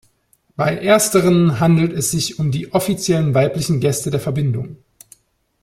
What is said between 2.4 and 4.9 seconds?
die offiziellen weiblichen Gäste der Verbindung.